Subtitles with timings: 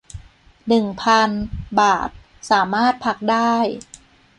[0.67, 1.29] หนึ่งพัน
[1.79, 2.09] บาท
[2.51, 3.55] สามารถพักได้